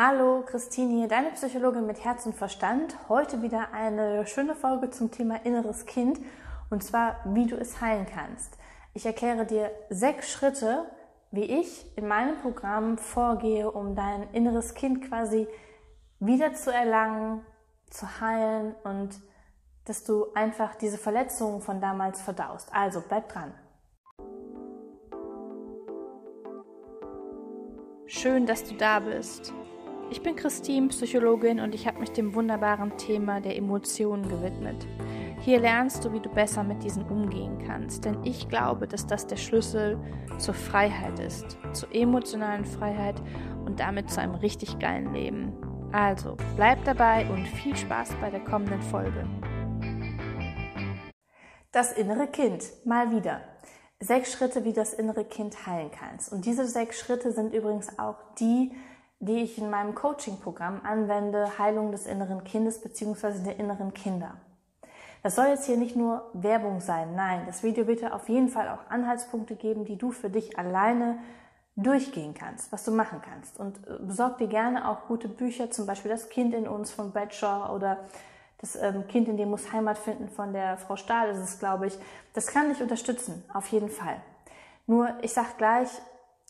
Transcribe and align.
Hallo, 0.00 0.44
Christine 0.46 0.94
hier, 0.94 1.08
deine 1.08 1.30
Psychologin 1.32 1.84
mit 1.84 2.04
Herz 2.04 2.24
und 2.24 2.36
Verstand. 2.36 2.96
Heute 3.08 3.42
wieder 3.42 3.72
eine 3.72 4.28
schöne 4.28 4.54
Folge 4.54 4.90
zum 4.90 5.10
Thema 5.10 5.44
inneres 5.44 5.86
Kind 5.86 6.20
und 6.70 6.84
zwar, 6.84 7.16
wie 7.24 7.46
du 7.46 7.56
es 7.56 7.80
heilen 7.80 8.06
kannst. 8.06 8.56
Ich 8.94 9.06
erkläre 9.06 9.44
dir 9.44 9.72
sechs 9.90 10.30
Schritte, 10.30 10.84
wie 11.32 11.42
ich 11.42 11.84
in 11.98 12.06
meinem 12.06 12.36
Programm 12.42 12.96
vorgehe, 12.96 13.68
um 13.72 13.96
dein 13.96 14.32
inneres 14.32 14.74
Kind 14.74 15.08
quasi 15.08 15.48
wieder 16.20 16.54
zu 16.54 16.72
erlangen, 16.72 17.44
zu 17.90 18.20
heilen 18.20 18.76
und 18.84 19.20
dass 19.84 20.04
du 20.04 20.32
einfach 20.32 20.76
diese 20.76 20.98
Verletzungen 20.98 21.60
von 21.60 21.80
damals 21.80 22.22
verdaust. 22.22 22.72
Also 22.72 23.02
bleib 23.08 23.30
dran. 23.30 23.52
Schön, 28.06 28.46
dass 28.46 28.62
du 28.62 28.76
da 28.76 29.00
bist. 29.00 29.52
Ich 30.10 30.22
bin 30.22 30.36
Christine, 30.36 30.88
Psychologin 30.88 31.60
und 31.60 31.74
ich 31.74 31.86
habe 31.86 32.00
mich 32.00 32.12
dem 32.12 32.34
wunderbaren 32.34 32.96
Thema 32.96 33.42
der 33.42 33.56
Emotionen 33.56 34.26
gewidmet. 34.26 34.86
Hier 35.40 35.60
lernst 35.60 36.02
du, 36.02 36.12
wie 36.14 36.20
du 36.20 36.30
besser 36.30 36.64
mit 36.64 36.82
diesen 36.82 37.02
umgehen 37.04 37.58
kannst, 37.66 38.06
denn 38.06 38.24
ich 38.24 38.48
glaube, 38.48 38.88
dass 38.88 39.06
das 39.06 39.26
der 39.26 39.36
Schlüssel 39.36 39.98
zur 40.38 40.54
Freiheit 40.54 41.18
ist, 41.18 41.58
zur 41.74 41.94
emotionalen 41.94 42.64
Freiheit 42.64 43.16
und 43.66 43.80
damit 43.80 44.10
zu 44.10 44.22
einem 44.22 44.34
richtig 44.36 44.78
geilen 44.78 45.12
Leben. 45.12 45.52
Also, 45.92 46.38
bleib 46.56 46.82
dabei 46.84 47.28
und 47.28 47.46
viel 47.46 47.76
Spaß 47.76 48.14
bei 48.18 48.30
der 48.30 48.40
kommenden 48.40 48.80
Folge. 48.80 49.28
Das 51.70 51.92
innere 51.92 52.28
Kind, 52.28 52.64
mal 52.86 53.10
wieder. 53.10 53.42
Sechs 54.00 54.32
Schritte, 54.32 54.64
wie 54.64 54.72
das 54.72 54.94
innere 54.94 55.26
Kind 55.26 55.66
heilen 55.66 55.90
kannst. 55.90 56.32
Und 56.32 56.46
diese 56.46 56.66
sechs 56.66 56.98
Schritte 56.98 57.30
sind 57.32 57.52
übrigens 57.52 57.98
auch 57.98 58.16
die, 58.38 58.72
die 59.20 59.42
ich 59.42 59.58
in 59.58 59.70
meinem 59.70 59.94
Coaching-Programm 59.94 60.82
anwende, 60.84 61.58
Heilung 61.58 61.92
des 61.92 62.06
inneren 62.06 62.44
Kindes 62.44 62.80
bzw. 62.80 63.42
der 63.44 63.58
inneren 63.58 63.92
Kinder. 63.94 64.34
Das 65.22 65.34
soll 65.34 65.46
jetzt 65.46 65.66
hier 65.66 65.76
nicht 65.76 65.96
nur 65.96 66.30
Werbung 66.32 66.80
sein, 66.80 67.14
nein, 67.16 67.42
das 67.46 67.62
Video 67.62 67.86
wird 67.86 68.00
dir 68.00 68.14
auf 68.14 68.28
jeden 68.28 68.48
Fall 68.48 68.68
auch 68.68 68.90
Anhaltspunkte 68.90 69.56
geben, 69.56 69.84
die 69.84 69.96
du 69.96 70.12
für 70.12 70.30
dich 70.30 70.56
alleine 70.58 71.18
durchgehen 71.74 72.34
kannst, 72.34 72.72
was 72.72 72.84
du 72.84 72.92
machen 72.92 73.20
kannst. 73.22 73.58
Und 73.58 73.78
äh, 73.86 73.98
besorg 74.00 74.38
dir 74.38 74.48
gerne 74.48 74.88
auch 74.88 75.06
gute 75.06 75.28
Bücher, 75.28 75.70
zum 75.70 75.86
Beispiel 75.86 76.10
Das 76.10 76.28
Kind 76.28 76.54
in 76.54 76.68
uns 76.68 76.90
von 76.90 77.12
Bradshaw 77.12 77.74
oder 77.74 77.98
Das 78.60 78.74
ähm, 78.76 79.06
Kind 79.06 79.28
in 79.28 79.36
dir 79.36 79.46
muss 79.46 79.72
Heimat 79.72 79.98
finden 79.98 80.28
von 80.28 80.52
der 80.52 80.76
Frau 80.76 80.96
Stahl, 80.96 81.28
das 81.28 81.38
ist, 81.38 81.60
glaube 81.60 81.86
ich. 81.86 81.98
Das 82.34 82.46
kann 82.46 82.68
dich 82.68 82.82
unterstützen, 82.82 83.44
auf 83.54 83.68
jeden 83.68 83.88
Fall. 83.88 84.16
Nur, 84.86 85.10
ich 85.22 85.32
sag 85.32 85.56
gleich, 85.58 85.88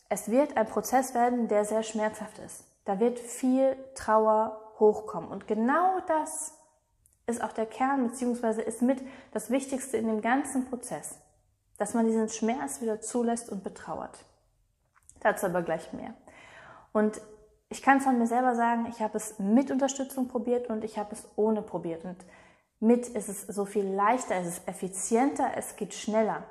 es 0.09 0.29
wird 0.29 0.57
ein 0.57 0.67
Prozess 0.67 1.13
werden, 1.13 1.47
der 1.47 1.65
sehr 1.65 1.83
schmerzhaft 1.83 2.39
ist. 2.39 2.65
Da 2.85 2.99
wird 2.99 3.19
viel 3.19 3.77
Trauer 3.93 4.59
hochkommen. 4.79 5.29
Und 5.29 5.47
genau 5.47 5.99
das 6.07 6.55
ist 7.27 7.43
auch 7.43 7.53
der 7.53 7.67
Kern, 7.67 8.07
beziehungsweise 8.07 8.61
ist 8.61 8.81
mit 8.81 9.03
das 9.31 9.51
Wichtigste 9.51 9.97
in 9.97 10.07
dem 10.07 10.21
ganzen 10.21 10.65
Prozess. 10.65 11.19
Dass 11.77 11.93
man 11.93 12.07
diesen 12.07 12.27
Schmerz 12.29 12.81
wieder 12.81 12.99
zulässt 12.99 13.49
und 13.49 13.63
betrauert. 13.63 14.25
Dazu 15.19 15.45
aber 15.45 15.61
gleich 15.61 15.93
mehr. 15.93 16.13
Und 16.91 17.21
ich 17.69 17.83
kann 17.83 18.01
von 18.01 18.17
mir 18.17 18.25
selber 18.25 18.55
sagen, 18.55 18.87
ich 18.89 18.99
habe 19.01 19.15
es 19.15 19.37
mit 19.37 19.69
Unterstützung 19.69 20.27
probiert 20.27 20.69
und 20.69 20.83
ich 20.83 20.97
habe 20.97 21.13
es 21.13 21.27
ohne 21.35 21.61
probiert. 21.61 22.03
Und 22.03 22.17
mit 22.79 23.07
ist 23.07 23.29
es 23.29 23.41
so 23.41 23.65
viel 23.65 23.85
leichter, 23.85 24.35
es 24.35 24.47
ist 24.47 24.67
effizienter, 24.67 25.51
es 25.55 25.75
geht 25.75 25.93
schneller. 25.93 26.43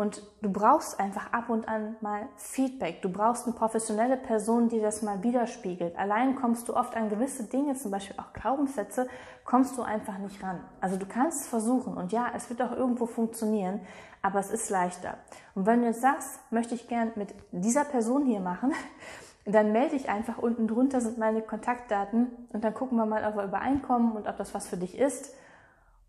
Und 0.00 0.22
du 0.42 0.52
brauchst 0.52 1.00
einfach 1.00 1.32
ab 1.32 1.48
und 1.48 1.66
an 1.66 1.96
mal 2.00 2.28
Feedback. 2.36 3.02
Du 3.02 3.10
brauchst 3.10 3.46
eine 3.46 3.56
professionelle 3.56 4.16
Person, 4.16 4.68
die 4.68 4.80
das 4.80 5.02
mal 5.02 5.24
widerspiegelt. 5.24 5.98
Allein 5.98 6.36
kommst 6.36 6.68
du 6.68 6.76
oft 6.76 6.94
an 6.94 7.08
gewisse 7.08 7.48
Dinge, 7.48 7.74
zum 7.74 7.90
Beispiel 7.90 8.14
auch 8.16 8.32
Glaubenssätze, 8.32 9.08
kommst 9.44 9.76
du 9.76 9.82
einfach 9.82 10.18
nicht 10.18 10.40
ran. 10.40 10.60
Also 10.80 10.96
du 10.98 11.04
kannst 11.04 11.40
es 11.40 11.48
versuchen 11.48 11.96
und 11.96 12.12
ja, 12.12 12.30
es 12.36 12.48
wird 12.48 12.62
auch 12.62 12.70
irgendwo 12.70 13.06
funktionieren, 13.06 13.80
aber 14.22 14.38
es 14.38 14.52
ist 14.52 14.70
leichter. 14.70 15.18
Und 15.56 15.66
wenn 15.66 15.80
du 15.80 15.88
jetzt 15.88 16.00
sagst, 16.00 16.38
möchte 16.52 16.76
ich 16.76 16.86
gern 16.86 17.10
mit 17.16 17.34
dieser 17.50 17.84
Person 17.84 18.24
hier 18.24 18.38
machen, 18.38 18.72
dann 19.46 19.72
melde 19.72 19.96
dich 19.96 20.08
einfach. 20.08 20.38
Unten 20.38 20.68
drunter 20.68 21.00
sind 21.00 21.18
meine 21.18 21.42
Kontaktdaten 21.42 22.28
und 22.52 22.62
dann 22.62 22.72
gucken 22.72 22.98
wir 22.98 23.06
mal, 23.06 23.24
ob 23.24 23.34
wir 23.34 23.42
übereinkommen 23.42 24.12
und 24.12 24.28
ob 24.28 24.36
das 24.36 24.54
was 24.54 24.68
für 24.68 24.76
dich 24.76 24.96
ist. 24.96 25.34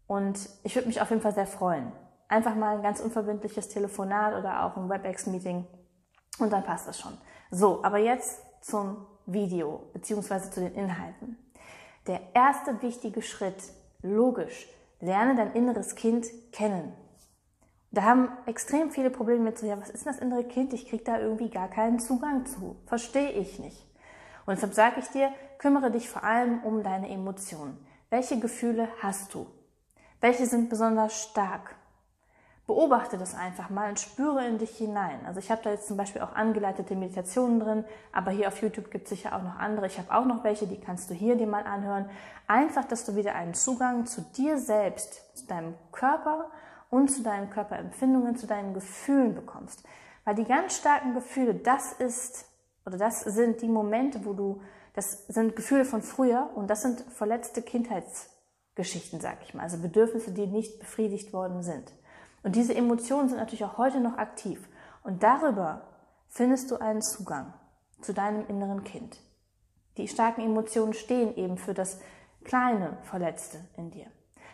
Und 0.06 0.47
ich 0.62 0.75
würde 0.75 0.88
mich 0.88 1.02
auf 1.02 1.09
jeden 1.09 1.24
Fall 1.24 1.34
sehr 1.34 1.47
freuen 1.47 1.92
einfach 2.29 2.56
mal 2.56 2.78
ein 2.78 2.84
ganz 2.84 3.01
unverbindliches 3.01 3.67
Telefonat 3.67 4.35
oder 4.35 4.63
auch 4.63 4.78
ein 4.78 4.90
WebEx-Meeting 4.90 5.67
und 6.40 6.53
dann 6.53 6.63
passt 6.63 6.88
das 6.88 7.00
schon. 7.00 7.17
So, 7.51 7.84
aber 7.84 7.97
jetzt 7.97 8.40
zum 8.62 9.06
Video 9.25 9.90
beziehungsweise 9.94 10.50
zu 10.51 10.62
den 10.62 10.75
Inhalten. 10.75 11.38
Der 12.07 12.22
erste 12.34 12.81
wichtige 12.81 13.22
Schritt, 13.22 13.62
logisch, 14.01 14.68
lerne 15.00 15.35
dein 15.35 15.53
inneres 15.53 15.95
Kind 15.95 16.28
kennen. 16.51 16.94
Da 17.91 18.03
haben 18.03 18.29
extrem 18.45 18.91
viele 18.91 19.09
Probleme 19.09 19.44
mit 19.44 19.57
so, 19.57 19.66
ja, 19.66 19.79
was 19.79 19.89
ist 19.89 20.06
das 20.06 20.19
innere 20.19 20.44
Kind? 20.44 20.73
Ich 20.73 20.88
kriege 20.88 21.03
da 21.03 21.19
irgendwie 21.19 21.50
gar 21.50 21.69
keinen 21.69 22.00
Zugang 22.00 22.45
zu. 22.45 22.75
Verstehe 22.85 23.31
ich 23.31 23.57
nicht. 23.59 23.88
Und 24.45 24.56
deshalb 24.56 24.73
sage 24.73 25.00
ich 25.00 25.07
dir, 25.07 25.31
kümmere 25.57 25.89
dich 25.89 26.09
vor 26.09 26.23
allem 26.23 26.63
um 26.63 26.84
deine 26.84 27.09
Emotionen. 27.09 27.84
Welche 28.12 28.39
Gefühle 28.39 28.88
hast 29.01 29.34
du? 29.34 29.47
Welche 30.22 30.45
sind 30.45 30.69
besonders 30.69 31.23
stark? 31.23 31.75
Beobachte 32.69 33.18
das 33.18 33.34
einfach 33.34 33.72
mal 33.72 33.90
und 33.90 34.00
spüre 34.00 34.46
in 34.46 34.59
dich 34.59 34.78
hinein. 34.78 35.25
Also 35.25 35.40
ich 35.40 35.50
habe 35.50 35.62
da 35.63 35.72
jetzt 35.72 35.88
zum 35.88 35.97
Beispiel 35.97 36.22
auch 36.22 36.34
angeleitete 36.34 36.96
Meditationen 36.96 37.59
drin, 37.59 37.84
aber 38.12 38.30
hier 38.30 38.47
auf 38.47 38.62
YouTube 38.62 38.91
gibt 38.91 39.06
es 39.06 39.09
sicher 39.09 39.35
auch 39.35 39.41
noch 39.41 39.57
andere. 39.57 39.88
Ich 39.88 39.97
habe 39.97 40.13
auch 40.13 40.25
noch 40.25 40.44
welche, 40.44 40.68
die 40.68 40.80
kannst 40.80 41.09
du 41.09 41.16
hier 41.16 41.35
dir 41.35 41.47
mal 41.47 41.63
anhören. 41.63 42.07
Einfach, 42.46 42.85
dass 42.85 43.06
du 43.06 43.16
wieder 43.16 43.34
einen 43.34 43.56
Zugang 43.56 44.06
zu 44.06 44.22
dir 44.22 44.59
selbst, 44.59 45.35
zu 45.35 45.47
deinem 45.47 45.74
Körper 45.91 46.52
und 46.91 47.09
zu 47.09 47.24
deinen 47.24 47.50
Körperempfindungen, 47.50 48.35
zu 48.35 48.46
deinen 48.46 48.75
Gefühlen 48.75 49.34
bekommst. 49.34 49.84
Weil 50.24 50.36
die 50.36 50.46
ganz 50.46 50.78
starken 50.78 51.16
Gefühle, 51.16 51.56
das 51.56 51.94
ist 51.94 52.46
oder 52.86 53.00
das 53.00 53.22
sind 53.22 53.63
die 53.63 53.68
Momente, 53.68 54.25
wo 54.25 54.34
du, 54.34 54.62
das 54.94 55.25
sind 55.28 55.56
Gefühle 55.56 55.86
von 55.86 56.03
früher 56.03 56.51
und 56.53 56.69
das 56.69 56.84
sind 56.84 57.01
verletzte 57.01 57.63
Kindheitsgeschichten, 57.63 59.19
sag 59.22 59.40
ich 59.41 59.56
mal, 59.56 59.63
also 59.63 59.80
Bedürfnisse, 59.80 60.31
die 60.31 60.46
nicht 60.46 60.78
befriedigt 60.80 61.34
worden 61.34 61.63
sind. 61.63 61.91
Und 62.44 62.55
diese 62.55 62.75
Emotionen 62.75 63.29
sind 63.29 63.38
natürlich 63.38 63.66
auch 63.66 63.77
heute 63.77 64.00
noch 64.00 64.17
aktiv. 64.17 64.67
Und 65.03 65.23
darüber 65.23 65.81
findest 66.27 66.72
du 66.72 66.77
einen 66.77 67.01
Zugang 67.01 67.53
zu 68.01 68.13
deinem 68.13 68.47
inneren 68.47 68.83
Kind. 68.83 69.19
Die 69.97 70.07
starken 70.07 70.41
Emotionen 70.41 70.94
stehen 70.94 71.35
eben 71.35 71.57
für 71.57 71.73
das 71.73 72.00
kleine 72.44 72.97
Verletzte 73.03 73.59
in 73.75 73.91
dir. 73.91 74.07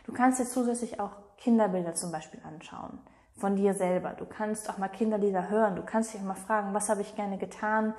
Du 0.06 0.14
kannst 0.14 0.40
dir 0.40 0.46
zusätzlich 0.46 1.00
auch 1.00 1.12
Kinderbilder 1.38 1.94
zum 1.96 2.12
Beispiel 2.12 2.40
anschauen 2.44 3.00
von 3.38 3.56
dir 3.56 3.74
selber. 3.74 4.12
Du 4.12 4.26
kannst 4.26 4.70
auch 4.70 4.78
mal 4.78 4.88
Kinderlieder 4.88 5.50
hören. 5.50 5.76
Du 5.76 5.84
kannst 5.84 6.14
dich 6.14 6.22
auch 6.22 6.26
mal 6.26 6.36
fragen, 6.36 6.74
was 6.74 6.90
habe 6.90 7.02
ich 7.02 7.16
gerne 7.16 7.38
getan, 7.38 7.94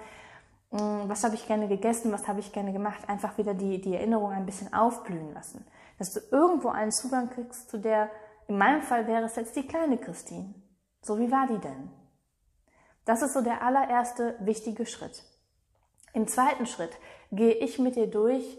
hm, 0.70 1.08
was 1.08 1.24
habe 1.24 1.34
ich 1.34 1.46
gerne 1.46 1.68
gegessen, 1.68 2.12
was 2.12 2.26
habe 2.26 2.40
ich 2.40 2.52
gerne 2.52 2.72
gemacht. 2.72 3.08
Einfach 3.08 3.36
wieder 3.38 3.54
die, 3.54 3.80
die 3.80 3.94
Erinnerung 3.94 4.32
ein 4.32 4.46
bisschen 4.46 4.72
aufblühen 4.72 5.32
lassen. 5.34 5.64
Dass 5.98 6.12
du 6.12 6.20
irgendwo 6.30 6.68
einen 6.68 6.92
Zugang 6.92 7.30
kriegst 7.30 7.70
zu 7.70 7.78
der 7.78 8.10
in 8.48 8.58
meinem 8.58 8.82
Fall 8.82 9.06
wäre 9.06 9.24
es 9.24 9.36
jetzt 9.36 9.56
die 9.56 9.66
kleine 9.66 9.98
Christine. 9.98 10.54
So 11.02 11.18
wie 11.18 11.30
war 11.30 11.46
die 11.46 11.58
denn? 11.58 11.90
Das 13.04 13.22
ist 13.22 13.34
so 13.34 13.40
der 13.40 13.62
allererste 13.62 14.36
wichtige 14.40 14.86
Schritt. 14.86 15.24
Im 16.12 16.26
zweiten 16.26 16.66
Schritt 16.66 16.96
gehe 17.30 17.54
ich 17.54 17.78
mit 17.78 17.96
dir 17.96 18.06
durch, 18.06 18.58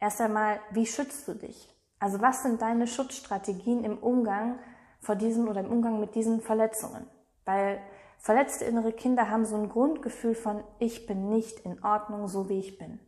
erst 0.00 0.20
einmal, 0.20 0.60
wie 0.70 0.86
schützt 0.86 1.26
du 1.28 1.34
dich? 1.34 1.74
Also 1.98 2.20
was 2.20 2.42
sind 2.42 2.60
deine 2.60 2.86
Schutzstrategien 2.86 3.84
im 3.84 3.98
Umgang 3.98 4.58
vor 5.00 5.16
diesen 5.16 5.48
oder 5.48 5.60
im 5.60 5.70
Umgang 5.70 6.00
mit 6.00 6.14
diesen 6.14 6.40
Verletzungen? 6.40 7.06
Weil 7.44 7.80
verletzte 8.18 8.64
innere 8.64 8.92
Kinder 8.92 9.30
haben 9.30 9.46
so 9.46 9.56
ein 9.56 9.68
Grundgefühl 9.68 10.34
von, 10.34 10.64
ich 10.78 11.06
bin 11.06 11.30
nicht 11.30 11.60
in 11.60 11.82
Ordnung, 11.84 12.28
so 12.28 12.48
wie 12.48 12.58
ich 12.58 12.78
bin. 12.78 12.98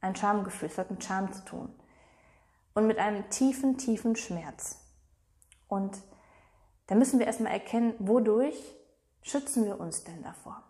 Ein 0.00 0.16
Schamgefühl, 0.16 0.68
es 0.68 0.78
hat 0.78 0.90
mit 0.90 1.02
Scham 1.02 1.32
zu 1.32 1.44
tun. 1.44 1.74
Und 2.74 2.86
mit 2.86 2.98
einem 2.98 3.28
tiefen, 3.30 3.76
tiefen 3.78 4.16
Schmerz. 4.16 4.83
Und 5.68 5.96
da 6.86 6.94
müssen 6.94 7.18
wir 7.18 7.26
erstmal 7.26 7.52
erkennen, 7.52 7.94
wodurch 7.98 8.56
schützen 9.22 9.64
wir 9.64 9.80
uns 9.80 10.04
denn 10.04 10.22
davor? 10.22 10.62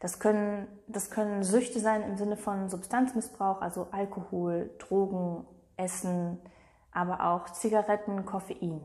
Das 0.00 0.18
können, 0.18 0.68
das 0.86 1.10
können 1.10 1.42
Süchte 1.42 1.80
sein 1.80 2.02
im 2.02 2.16
Sinne 2.16 2.36
von 2.36 2.68
Substanzmissbrauch, 2.68 3.62
also 3.62 3.88
Alkohol, 3.90 4.70
Drogen, 4.78 5.46
Essen, 5.76 6.38
aber 6.92 7.24
auch 7.32 7.50
Zigaretten, 7.50 8.24
Koffein 8.24 8.84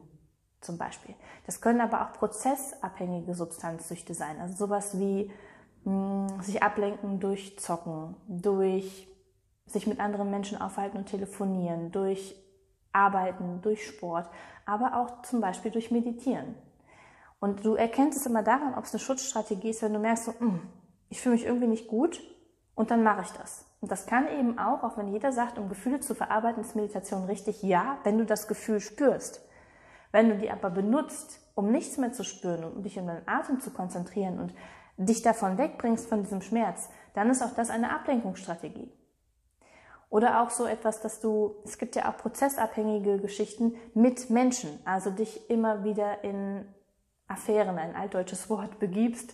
zum 0.61 0.77
Beispiel. 0.77 1.15
Das 1.45 1.59
können 1.59 1.81
aber 1.81 2.05
auch 2.05 2.13
prozessabhängige 2.13 3.33
Substanzsüchte 3.33 4.13
sein, 4.13 4.39
also 4.39 4.55
sowas 4.55 4.97
wie 4.99 5.31
mh, 5.83 6.27
hm, 6.29 6.41
sich 6.41 6.63
ablenken 6.63 7.19
durch 7.19 7.59
Zocken, 7.59 8.15
durch 8.27 9.07
sich 9.65 9.87
mit 9.87 9.99
anderen 9.99 10.29
Menschen 10.29 10.61
aufhalten 10.61 10.97
und 10.97 11.05
telefonieren, 11.05 11.91
durch 11.91 12.35
Arbeiten, 12.93 13.61
durch 13.61 13.85
Sport, 13.85 14.29
aber 14.65 14.97
auch 14.97 15.21
zum 15.23 15.41
Beispiel 15.41 15.71
durch 15.71 15.91
Meditieren. 15.91 16.55
Und 17.39 17.65
du 17.65 17.75
erkennst 17.75 18.19
es 18.19 18.25
immer 18.25 18.43
daran, 18.43 18.75
ob 18.75 18.83
es 18.83 18.93
eine 18.93 18.99
Schutzstrategie 18.99 19.69
ist, 19.69 19.81
wenn 19.81 19.93
du 19.93 19.99
merkst, 19.99 20.25
so, 20.25 20.33
hm, 20.39 20.61
ich 21.09 21.21
fühle 21.21 21.35
mich 21.35 21.45
irgendwie 21.45 21.67
nicht 21.67 21.87
gut 21.87 22.21
Und 22.75 22.89
dann 22.89 23.03
mache 23.03 23.21
ich 23.21 23.31
das. 23.31 23.65
Und 23.81 23.91
das 23.91 24.05
kann 24.05 24.27
eben 24.27 24.57
auch, 24.57 24.83
auch 24.83 24.97
wenn 24.97 25.07
jeder 25.09 25.31
sagt, 25.31 25.57
um 25.57 25.69
Gefühle 25.69 25.99
zu 25.99 26.15
verarbeiten, 26.15 26.61
ist 26.61 26.75
Meditation 26.75 27.25
richtig, 27.25 27.61
ja, 27.63 27.99
wenn 28.03 28.17
du 28.17 28.25
das 28.25 28.47
Gefühl 28.47 28.79
spürst. 28.79 29.45
Wenn 30.11 30.29
du 30.29 30.37
die 30.37 30.51
aber 30.51 30.69
benutzt, 30.69 31.39
um 31.55 31.71
nichts 31.71 31.97
mehr 31.97 32.11
zu 32.11 32.23
spüren 32.23 32.63
und 32.63 32.77
um 32.77 32.83
dich 32.83 32.97
in 32.97 33.07
deinen 33.07 33.27
Atem 33.27 33.59
zu 33.59 33.71
konzentrieren 33.71 34.39
und 34.39 34.53
dich 34.97 35.21
davon 35.21 35.57
wegbringst 35.57 36.07
von 36.07 36.23
diesem 36.23 36.41
Schmerz, 36.41 36.89
dann 37.13 37.29
ist 37.29 37.41
auch 37.41 37.53
das 37.53 37.69
eine 37.69 37.93
Ablenkungsstrategie. 37.93 38.91
Oder 40.11 40.41
auch 40.41 40.49
so 40.49 40.65
etwas, 40.65 40.99
dass 40.99 41.21
du, 41.21 41.55
es 41.63 41.77
gibt 41.77 41.95
ja 41.95 42.11
auch 42.11 42.17
prozessabhängige 42.17 43.17
Geschichten 43.17 43.75
mit 43.93 44.29
Menschen, 44.29 44.77
also 44.83 45.09
dich 45.09 45.49
immer 45.49 45.85
wieder 45.85 46.23
in 46.25 46.65
Affären, 47.27 47.77
ein 47.79 47.95
altdeutsches 47.95 48.49
Wort, 48.49 48.77
begibst 48.77 49.33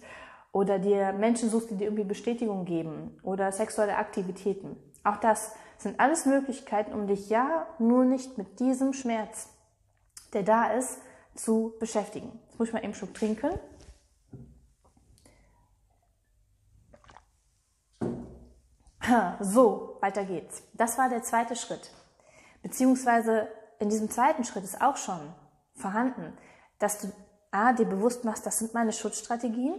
oder 0.52 0.78
dir 0.78 1.14
Menschen 1.14 1.50
suchst, 1.50 1.72
die 1.72 1.78
dir 1.78 1.86
irgendwie 1.86 2.04
Bestätigung 2.04 2.66
geben 2.66 3.20
oder 3.24 3.52
sexuelle 3.52 3.98
Aktivitäten. 3.98 4.78
Auch 5.04 5.18
das 5.18 5.56
sind 5.80 6.00
alles 6.00 6.28
Möglichkeiten, 6.28 6.94
um 6.94 7.08
dich 7.08 7.28
ja 7.28 7.66
nur 7.80 8.06
nicht 8.06 8.38
mit 8.38 8.60
diesem 8.60 8.94
Schmerz, 8.94 9.50
der 10.34 10.44
da 10.44 10.74
ist, 10.74 11.00
zu 11.34 11.74
beschäftigen. 11.80 12.40
Jetzt 12.50 12.60
muss 12.60 12.68
ich 12.68 12.74
mal 12.74 12.80
eben 12.80 12.86
einen 12.86 12.94
Schluck 12.94 13.16
trinken. 13.16 13.50
So, 19.40 19.98
weiter 20.02 20.26
geht's. 20.26 20.64
Das 20.74 20.98
war 20.98 21.10
der 21.10 21.24
zweite 21.24 21.56
Schritt. 21.56 21.92
Beziehungsweise 22.62 23.48
in 23.80 23.90
diesem 23.90 24.10
zweiten 24.10 24.44
Schritt 24.44 24.64
ist 24.64 24.82
auch 24.82 24.98
schon 24.98 25.34
vorhanden, 25.74 26.38
dass 26.80 27.00
du 27.00 27.12
A, 27.52 27.74
dir 27.74 27.86
bewusst 27.86 28.26
machst, 28.26 28.46
das 28.46 28.60
sind 28.60 28.74
meine 28.74 28.92
Schutzstrategien 28.92 29.76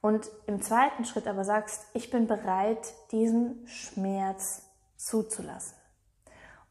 und 0.00 0.28
im 0.46 0.60
zweiten 0.60 1.04
Schritt 1.04 1.26
aber 1.26 1.44
sagst, 1.44 1.86
ich 1.94 2.10
bin 2.10 2.26
bereit, 2.26 2.92
diesen 3.10 3.66
Schmerz 3.66 4.62
zuzulassen. 4.96 5.76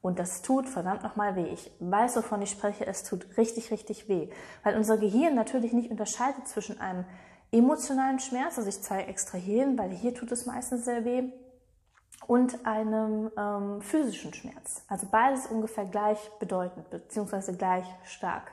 Und 0.02 0.20
das 0.20 0.44
tut 0.44 0.70
verdammt 0.70 1.02
nochmal 1.02 1.36
weh. 1.36 1.48
Ich 1.48 1.72
weiß, 1.80 2.18
wovon 2.18 2.42
ich 2.44 2.52
spreche. 2.52 2.86
Es 2.86 3.04
tut 3.04 3.38
richtig, 3.38 3.72
richtig 3.72 4.08
weh. 4.08 4.30
Weil 4.62 4.78
unser 4.78 5.00
Gehirn 5.00 5.34
natürlich 5.34 5.74
nicht 5.74 5.90
unterscheidet 5.90 6.48
zwischen 6.48 6.80
einem 6.80 7.06
emotionalen 7.52 8.20
Schmerz, 8.20 8.58
also 8.58 8.70
ich 8.70 8.82
zeige 8.84 9.08
extra 9.08 9.38
hier 9.38 9.66
weil 9.78 9.90
hier 9.90 10.14
tut 10.14 10.32
es 10.32 10.46
meistens 10.46 10.86
sehr 10.86 11.06
weh, 11.06 11.32
und 12.28 12.66
einem 12.66 13.32
ähm, 13.38 13.82
physischen 13.82 14.34
Schmerz. 14.34 14.84
Also 14.88 15.08
beides 15.12 15.48
ungefähr 15.48 15.86
gleich 15.86 16.20
bedeutend, 16.40 16.90
beziehungsweise 16.90 17.56
gleich 17.56 17.86
stark. 18.04 18.52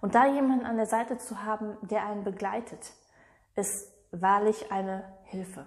Und 0.00 0.14
da 0.14 0.26
jemanden 0.26 0.66
an 0.66 0.76
der 0.76 0.86
Seite 0.86 1.18
zu 1.18 1.44
haben, 1.44 1.76
der 1.82 2.04
einen 2.06 2.24
begleitet, 2.24 2.92
ist 3.54 3.92
wahrlich 4.10 4.72
eine 4.72 5.04
Hilfe. 5.24 5.64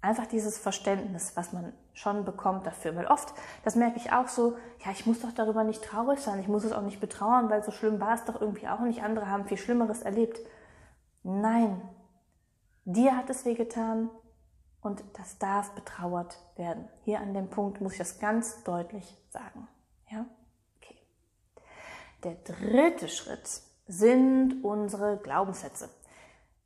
Einfach 0.00 0.26
dieses 0.26 0.58
Verständnis, 0.58 1.32
was 1.34 1.52
man 1.52 1.72
schon 1.94 2.24
bekommt 2.24 2.66
dafür. 2.66 2.94
Weil 2.94 3.06
oft, 3.06 3.32
das 3.64 3.74
merke 3.74 3.96
ich 3.96 4.12
auch 4.12 4.28
so, 4.28 4.56
ja, 4.84 4.90
ich 4.92 5.06
muss 5.06 5.20
doch 5.20 5.32
darüber 5.32 5.64
nicht 5.64 5.82
traurig 5.82 6.20
sein, 6.20 6.38
ich 6.40 6.48
muss 6.48 6.64
es 6.64 6.72
auch 6.72 6.82
nicht 6.82 7.00
betrauern, 7.00 7.48
weil 7.48 7.64
so 7.64 7.70
schlimm 7.70 8.00
war 8.00 8.14
es 8.14 8.24
doch 8.24 8.40
irgendwie 8.40 8.68
auch 8.68 8.80
nicht. 8.80 9.02
Andere 9.02 9.28
haben 9.28 9.46
viel 9.46 9.56
Schlimmeres 9.56 10.02
erlebt. 10.02 10.38
Nein, 11.22 11.80
dir 12.84 13.16
hat 13.16 13.30
es 13.30 13.44
wehgetan, 13.46 14.10
und 14.84 15.02
das 15.14 15.38
darf 15.38 15.70
betrauert 15.72 16.38
werden. 16.56 16.88
Hier 17.04 17.18
an 17.18 17.32
dem 17.32 17.48
Punkt 17.48 17.80
muss 17.80 17.92
ich 17.92 17.98
das 17.98 18.18
ganz 18.18 18.62
deutlich 18.64 19.16
sagen. 19.30 19.66
Ja? 20.10 20.26
Okay. 20.76 20.98
Der 22.22 22.34
dritte 22.34 23.08
Schritt 23.08 23.62
sind 23.86 24.62
unsere 24.62 25.16
Glaubenssätze. 25.16 25.88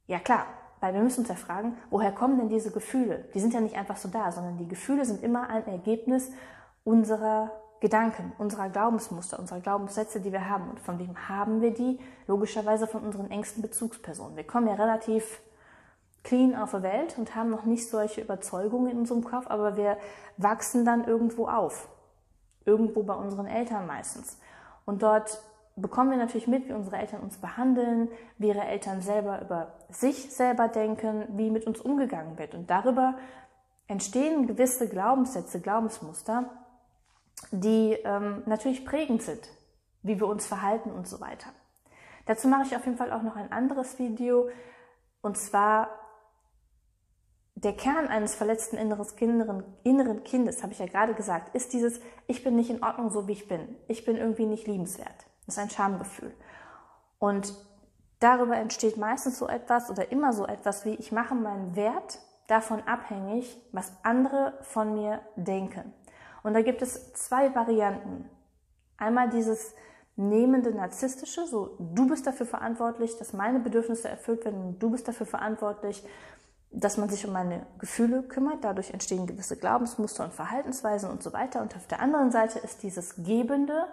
Ja 0.08 0.18
klar, 0.18 0.46
weil 0.80 0.94
wir 0.94 1.00
müssen 1.00 1.20
uns 1.20 1.28
ja 1.28 1.36
fragen, 1.36 1.76
woher 1.90 2.10
kommen 2.10 2.38
denn 2.38 2.48
diese 2.48 2.72
Gefühle? 2.72 3.28
Die 3.34 3.40
sind 3.40 3.54
ja 3.54 3.60
nicht 3.60 3.76
einfach 3.76 3.96
so 3.96 4.08
da, 4.08 4.32
sondern 4.32 4.58
die 4.58 4.68
Gefühle 4.68 5.04
sind 5.04 5.22
immer 5.22 5.48
ein 5.48 5.66
Ergebnis 5.68 6.32
unserer 6.82 7.52
Gedanken, 7.80 8.32
unserer 8.38 8.68
Glaubensmuster, 8.68 9.38
unserer 9.38 9.60
Glaubenssätze, 9.60 10.20
die 10.20 10.32
wir 10.32 10.50
haben. 10.50 10.68
Und 10.70 10.80
von 10.80 10.98
wem 10.98 11.28
haben 11.28 11.60
wir 11.60 11.72
die? 11.72 12.00
Logischerweise 12.26 12.88
von 12.88 13.04
unseren 13.04 13.30
engsten 13.30 13.62
Bezugspersonen. 13.62 14.36
Wir 14.36 14.44
kommen 14.44 14.66
ja 14.66 14.74
relativ 14.74 15.40
clean 16.24 16.54
auf 16.54 16.72
der 16.72 16.82
Welt 16.82 17.16
und 17.18 17.34
haben 17.34 17.50
noch 17.50 17.64
nicht 17.64 17.88
solche 17.88 18.20
Überzeugungen 18.20 18.90
in 18.90 18.98
unserem 18.98 19.24
Kopf, 19.24 19.46
aber 19.48 19.76
wir 19.76 19.96
wachsen 20.36 20.84
dann 20.84 21.04
irgendwo 21.04 21.48
auf. 21.48 21.88
Irgendwo 22.64 23.02
bei 23.02 23.14
unseren 23.14 23.46
Eltern 23.46 23.86
meistens. 23.86 24.38
Und 24.84 25.02
dort 25.02 25.40
bekommen 25.76 26.10
wir 26.10 26.18
natürlich 26.18 26.48
mit, 26.48 26.68
wie 26.68 26.72
unsere 26.72 26.96
Eltern 26.96 27.20
uns 27.20 27.38
behandeln, 27.38 28.08
wie 28.36 28.48
ihre 28.48 28.64
Eltern 28.64 29.00
selber 29.00 29.40
über 29.40 29.74
sich 29.88 30.34
selber 30.34 30.68
denken, 30.68 31.24
wie 31.36 31.50
mit 31.50 31.66
uns 31.66 31.80
umgegangen 31.80 32.38
wird. 32.38 32.54
Und 32.54 32.68
darüber 32.68 33.14
entstehen 33.86 34.46
gewisse 34.46 34.88
Glaubenssätze, 34.88 35.60
Glaubensmuster, 35.60 36.50
die 37.50 37.92
ähm, 38.04 38.42
natürlich 38.46 38.84
prägend 38.84 39.22
sind, 39.22 39.48
wie 40.02 40.20
wir 40.20 40.26
uns 40.26 40.46
verhalten 40.46 40.90
und 40.90 41.06
so 41.06 41.20
weiter. 41.20 41.50
Dazu 42.26 42.48
mache 42.48 42.64
ich 42.64 42.76
auf 42.76 42.84
jeden 42.84 42.98
Fall 42.98 43.12
auch 43.12 43.22
noch 43.22 43.36
ein 43.36 43.50
anderes 43.52 43.98
Video. 43.98 44.50
Und 45.22 45.38
zwar 45.38 45.88
der 47.64 47.72
Kern 47.72 48.06
eines 48.06 48.34
verletzten 48.34 48.76
inneren, 48.76 50.24
Kindes, 50.24 50.62
habe 50.62 50.72
ich 50.72 50.78
ja 50.78 50.86
gerade 50.86 51.14
gesagt, 51.14 51.54
ist 51.56 51.72
dieses, 51.72 52.00
ich 52.28 52.44
bin 52.44 52.54
nicht 52.54 52.70
in 52.70 52.84
Ordnung, 52.84 53.10
so 53.10 53.26
wie 53.26 53.32
ich 53.32 53.48
bin. 53.48 53.76
Ich 53.88 54.04
bin 54.04 54.16
irgendwie 54.16 54.46
nicht 54.46 54.66
liebenswert. 54.68 55.26
Das 55.46 55.56
ist 55.56 55.58
ein 55.58 55.70
Schamgefühl. 55.70 56.32
Und 57.18 57.52
darüber 58.20 58.56
entsteht 58.56 58.96
meistens 58.96 59.38
so 59.38 59.48
etwas 59.48 59.90
oder 59.90 60.12
immer 60.12 60.32
so 60.32 60.46
etwas 60.46 60.84
wie, 60.84 60.94
ich 60.94 61.10
mache 61.10 61.34
meinen 61.34 61.74
Wert 61.74 62.20
davon 62.46 62.82
abhängig, 62.86 63.60
was 63.72 63.92
andere 64.04 64.54
von 64.62 64.94
mir 64.94 65.20
denken. 65.36 65.92
Und 66.44 66.54
da 66.54 66.62
gibt 66.62 66.80
es 66.80 67.12
zwei 67.14 67.54
Varianten. 67.54 68.30
Einmal 68.96 69.30
dieses 69.30 69.74
nehmende 70.14 70.72
narzisstische, 70.72 71.46
so 71.46 71.76
du 71.78 72.08
bist 72.08 72.26
dafür 72.26 72.46
verantwortlich, 72.46 73.16
dass 73.18 73.32
meine 73.32 73.58
Bedürfnisse 73.58 74.08
erfüllt 74.08 74.44
werden 74.44 74.60
und 74.60 74.82
du 74.82 74.90
bist 74.90 75.08
dafür 75.08 75.26
verantwortlich, 75.26 76.04
dass 76.70 76.96
man 76.96 77.08
sich 77.08 77.26
um 77.26 77.32
meine 77.32 77.66
Gefühle 77.78 78.22
kümmert. 78.22 78.62
Dadurch 78.62 78.90
entstehen 78.90 79.26
gewisse 79.26 79.56
Glaubensmuster 79.56 80.24
und 80.24 80.34
Verhaltensweisen 80.34 81.10
und 81.10 81.22
so 81.22 81.32
weiter. 81.32 81.62
Und 81.62 81.74
auf 81.76 81.86
der 81.86 82.00
anderen 82.00 82.30
Seite 82.30 82.58
ist 82.58 82.82
dieses 82.82 83.16
Gebende, 83.16 83.86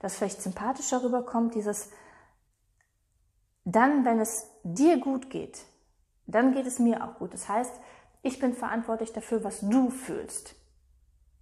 das 0.00 0.16
vielleicht 0.16 0.42
sympathischer 0.42 1.02
rüberkommt, 1.02 1.54
dieses 1.54 1.90
dann, 3.64 4.04
wenn 4.04 4.20
es 4.20 4.50
dir 4.62 4.98
gut 4.98 5.30
geht, 5.30 5.64
dann 6.26 6.52
geht 6.52 6.66
es 6.66 6.78
mir 6.78 7.04
auch 7.04 7.18
gut. 7.18 7.34
Das 7.34 7.48
heißt, 7.48 7.72
ich 8.22 8.38
bin 8.38 8.54
verantwortlich 8.54 9.12
dafür, 9.12 9.44
was 9.44 9.60
du 9.60 9.90
fühlst. 9.90 10.54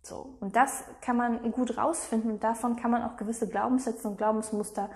So. 0.03 0.37
Und 0.41 0.57
das 0.57 0.85
kann 1.01 1.17
man 1.17 1.53
gut 1.53 1.77
rausfinden 1.77 2.31
und 2.33 2.45
davon 2.45 2.77
kann 2.77 2.91
man 2.91 3.03
auch 3.03 3.17
gewisse 3.17 3.49
Glaubenssätze 3.49 4.09
und 4.09 4.17
Glaubensmuster 4.17 4.91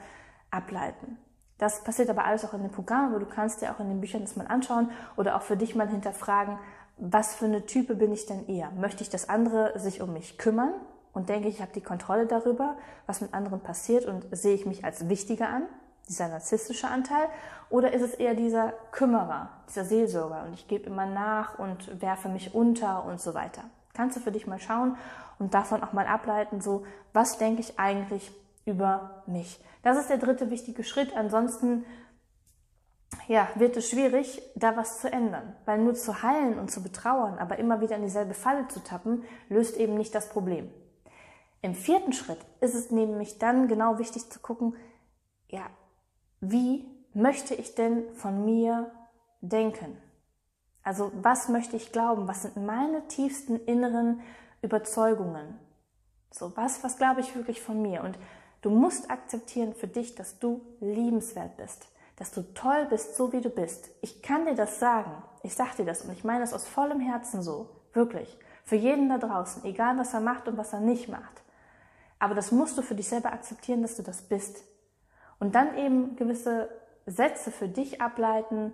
ableiten. 0.50 1.18
Das 1.58 1.84
passiert 1.84 2.10
aber 2.10 2.24
alles 2.24 2.44
auch 2.44 2.54
in 2.54 2.62
dem 2.62 2.72
Programm, 2.72 3.10
aber 3.10 3.20
du 3.20 3.26
kannst 3.26 3.62
dir 3.62 3.70
auch 3.70 3.80
in 3.80 3.88
den 3.88 4.00
Büchern 4.00 4.22
das 4.22 4.36
mal 4.36 4.46
anschauen 4.46 4.90
oder 5.16 5.36
auch 5.36 5.42
für 5.42 5.56
dich 5.56 5.74
mal 5.74 5.88
hinterfragen, 5.88 6.58
was 6.96 7.34
für 7.34 7.46
eine 7.46 7.66
Type 7.66 7.94
bin 7.94 8.12
ich 8.12 8.26
denn 8.26 8.46
eher? 8.48 8.70
Möchte 8.72 9.02
ich, 9.02 9.10
dass 9.10 9.28
andere 9.28 9.78
sich 9.78 10.00
um 10.02 10.12
mich 10.12 10.38
kümmern 10.38 10.72
und 11.12 11.28
denke, 11.28 11.48
ich 11.48 11.60
habe 11.60 11.72
die 11.74 11.80
Kontrolle 11.80 12.26
darüber, 12.26 12.76
was 13.06 13.20
mit 13.20 13.34
anderen 13.34 13.60
passiert 13.60 14.04
und 14.04 14.26
sehe 14.30 14.54
ich 14.54 14.66
mich 14.66 14.84
als 14.84 15.08
wichtiger 15.08 15.48
an, 15.48 15.64
dieser 16.08 16.28
narzisstische 16.28 16.88
Anteil? 16.88 17.28
Oder 17.70 17.92
ist 17.92 18.02
es 18.02 18.14
eher 18.14 18.34
dieser 18.34 18.72
Kümmerer, 18.90 19.48
dieser 19.68 19.84
Seelsorger 19.84 20.44
und 20.44 20.54
ich 20.54 20.68
gebe 20.68 20.86
immer 20.86 21.06
nach 21.06 21.58
und 21.58 22.00
werfe 22.00 22.28
mich 22.28 22.54
unter 22.54 23.04
und 23.04 23.20
so 23.20 23.34
weiter? 23.34 23.62
Kannst 23.94 24.16
du 24.16 24.20
für 24.20 24.32
dich 24.32 24.46
mal 24.46 24.58
schauen 24.58 24.96
und 25.38 25.54
davon 25.54 25.82
auch 25.82 25.92
mal 25.92 26.06
ableiten, 26.06 26.60
so, 26.60 26.84
was 27.12 27.38
denke 27.38 27.60
ich 27.60 27.78
eigentlich 27.78 28.32
über 28.64 29.22
mich. 29.26 29.60
Das 29.82 29.98
ist 29.98 30.10
der 30.10 30.18
dritte 30.18 30.50
wichtige 30.50 30.84
Schritt. 30.84 31.14
Ansonsten 31.16 31.84
ja, 33.28 33.48
wird 33.54 33.76
es 33.76 33.88
schwierig, 33.88 34.42
da 34.54 34.76
was 34.76 35.00
zu 35.00 35.12
ändern. 35.12 35.54
Weil 35.64 35.78
nur 35.78 35.94
zu 35.94 36.22
heilen 36.22 36.58
und 36.58 36.70
zu 36.70 36.82
betrauern, 36.82 37.38
aber 37.38 37.58
immer 37.58 37.80
wieder 37.80 37.96
in 37.96 38.02
dieselbe 38.02 38.34
Falle 38.34 38.68
zu 38.68 38.80
tappen, 38.80 39.24
löst 39.48 39.76
eben 39.76 39.94
nicht 39.94 40.14
das 40.14 40.28
Problem. 40.28 40.70
Im 41.60 41.74
vierten 41.74 42.12
Schritt 42.12 42.40
ist 42.60 42.74
es 42.74 42.90
nämlich 42.90 43.38
dann 43.38 43.68
genau 43.68 43.98
wichtig 43.98 44.28
zu 44.30 44.40
gucken, 44.40 44.74
ja, 45.48 45.66
wie 46.40 46.84
möchte 47.14 47.54
ich 47.54 47.74
denn 47.74 48.12
von 48.14 48.44
mir 48.44 48.90
denken? 49.40 49.96
Also 50.82 51.12
was 51.14 51.48
möchte 51.48 51.76
ich 51.76 51.92
glauben? 51.92 52.26
Was 52.26 52.42
sind 52.42 52.56
meine 52.56 53.06
tiefsten 53.06 53.56
inneren 53.56 54.20
Überzeugungen? 54.60 55.58
So, 56.32 56.56
was, 56.56 56.82
was 56.82 56.96
glaube 56.96 57.20
ich 57.20 57.36
wirklich 57.36 57.60
von 57.60 57.80
mir? 57.80 58.02
Und 58.02 58.18
Du 58.62 58.70
musst 58.70 59.10
akzeptieren 59.10 59.74
für 59.74 59.88
dich, 59.88 60.14
dass 60.14 60.38
du 60.38 60.62
liebenswert 60.80 61.56
bist, 61.56 61.88
dass 62.16 62.30
du 62.30 62.42
toll 62.54 62.86
bist, 62.88 63.16
so 63.16 63.32
wie 63.32 63.40
du 63.40 63.50
bist. 63.50 63.90
Ich 64.00 64.22
kann 64.22 64.46
dir 64.46 64.54
das 64.54 64.78
sagen. 64.78 65.10
Ich 65.42 65.54
sag 65.54 65.76
dir 65.76 65.84
das 65.84 66.02
und 66.02 66.12
ich 66.12 66.24
meine 66.24 66.40
das 66.40 66.54
aus 66.54 66.66
vollem 66.66 67.00
Herzen 67.00 67.42
so. 67.42 67.68
Wirklich. 67.92 68.38
Für 68.64 68.76
jeden 68.76 69.08
da 69.08 69.18
draußen, 69.18 69.64
egal 69.64 69.98
was 69.98 70.14
er 70.14 70.20
macht 70.20 70.46
und 70.48 70.56
was 70.56 70.72
er 70.72 70.80
nicht 70.80 71.08
macht. 71.08 71.42
Aber 72.20 72.34
das 72.34 72.52
musst 72.52 72.78
du 72.78 72.82
für 72.82 72.94
dich 72.94 73.08
selber 73.08 73.32
akzeptieren, 73.32 73.82
dass 73.82 73.96
du 73.96 74.02
das 74.02 74.22
bist. 74.22 74.62
Und 75.40 75.56
dann 75.56 75.76
eben 75.76 76.14
gewisse 76.14 76.68
Sätze 77.04 77.50
für 77.50 77.66
dich 77.66 78.00
ableiten, 78.00 78.72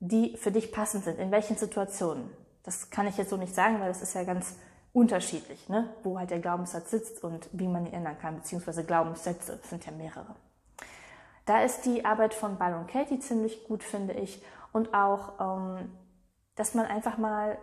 die 0.00 0.38
für 0.38 0.50
dich 0.50 0.72
passend 0.72 1.04
sind, 1.04 1.18
in 1.18 1.30
welchen 1.30 1.56
Situationen. 1.56 2.30
Das 2.62 2.88
kann 2.88 3.06
ich 3.06 3.18
jetzt 3.18 3.28
so 3.28 3.36
nicht 3.36 3.54
sagen, 3.54 3.78
weil 3.78 3.88
das 3.88 4.00
ist 4.00 4.14
ja 4.14 4.24
ganz 4.24 4.56
unterschiedlich, 4.92 5.68
ne? 5.68 5.88
wo 6.02 6.18
halt 6.18 6.30
der 6.30 6.40
Glaubenssatz 6.40 6.90
sitzt 6.90 7.24
und 7.24 7.48
wie 7.52 7.68
man 7.68 7.86
ihn 7.86 7.92
ändern 7.92 8.18
kann, 8.18 8.36
beziehungsweise 8.36 8.84
Glaubenssätze, 8.84 9.58
sind 9.62 9.86
ja 9.86 9.92
mehrere. 9.92 10.34
Da 11.46 11.62
ist 11.62 11.82
die 11.86 12.04
Arbeit 12.04 12.34
von 12.34 12.56
und 12.56 12.86
Katie 12.88 13.18
ziemlich 13.18 13.64
gut, 13.64 13.82
finde 13.82 14.14
ich. 14.14 14.42
Und 14.72 14.94
auch, 14.94 15.40
ähm, 15.40 15.90
dass 16.54 16.74
man 16.74 16.86
einfach 16.86 17.18
mal 17.18 17.58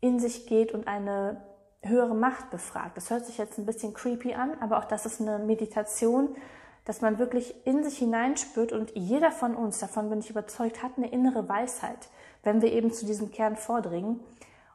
in 0.00 0.18
sich 0.18 0.46
geht 0.46 0.72
und 0.72 0.86
eine 0.86 1.42
höhere 1.82 2.14
Macht 2.14 2.50
befragt. 2.50 2.96
Das 2.96 3.10
hört 3.10 3.26
sich 3.26 3.38
jetzt 3.38 3.58
ein 3.58 3.66
bisschen 3.66 3.92
creepy 3.92 4.34
an, 4.34 4.56
aber 4.60 4.78
auch 4.78 4.84
das 4.84 5.06
ist 5.06 5.20
eine 5.20 5.38
Meditation, 5.38 6.36
dass 6.84 7.00
man 7.00 7.18
wirklich 7.18 7.54
in 7.66 7.84
sich 7.84 7.98
hineinspürt 7.98 8.72
und 8.72 8.92
jeder 8.94 9.30
von 9.30 9.54
uns, 9.54 9.78
davon 9.78 10.08
bin 10.08 10.20
ich 10.20 10.30
überzeugt, 10.30 10.82
hat 10.82 10.92
eine 10.96 11.10
innere 11.10 11.48
Weisheit, 11.48 12.08
wenn 12.42 12.62
wir 12.62 12.72
eben 12.72 12.92
zu 12.92 13.04
diesem 13.04 13.30
Kern 13.30 13.56
vordringen. 13.56 14.20